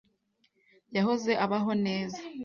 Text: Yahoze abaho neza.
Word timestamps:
Yahoze 0.95 1.31
abaho 1.45 1.71
neza. 1.85 2.19